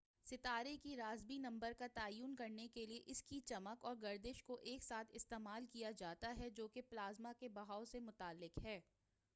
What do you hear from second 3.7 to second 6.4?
اور گردش کو ایک ساتھ استعمال کیا جاتا